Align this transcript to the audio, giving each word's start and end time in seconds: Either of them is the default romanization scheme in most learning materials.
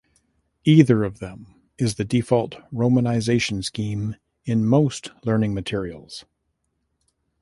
Either 0.65 1.03
of 1.03 1.19
them 1.19 1.53
is 1.77 1.93
the 1.93 2.03
default 2.03 2.55
romanization 2.73 3.63
scheme 3.63 4.15
in 4.45 4.65
most 4.65 5.11
learning 5.25 5.53
materials. 5.53 6.25